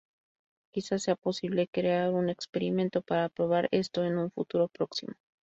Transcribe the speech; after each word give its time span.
Quizás 0.73 1.03
sea 1.03 1.15
posible 1.15 1.67
crear 1.67 2.11
un 2.11 2.27
experimento 2.31 3.03
para 3.03 3.29
probar 3.29 3.67
esto 3.69 4.03
en 4.03 4.17
un 4.17 4.31
futuro 4.31 4.67
próximo. 4.67 5.13